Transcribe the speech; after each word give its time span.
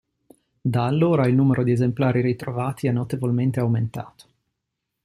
Da 0.61 0.85
allora, 0.87 1.27
il 1.27 1.35
numero 1.35 1.61
di 1.61 1.73
esemplari 1.73 2.21
ritrovati 2.21 2.87
è 2.87 2.91
notevolmente 2.91 3.59
aumentato. 3.59 4.25